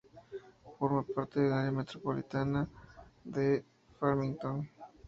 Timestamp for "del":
1.41-1.53